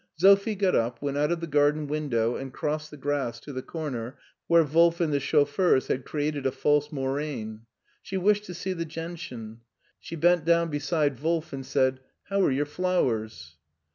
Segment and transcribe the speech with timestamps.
[0.17, 3.61] Sophie got up, went out of the garden window, and crossed the grass to the
[3.61, 7.67] comer where Wolf and the chauffeurs had created a false moraine.
[8.01, 9.61] She wished to see the gentian.
[9.99, 13.57] She bent down beside Wolf and said:" How are your flowers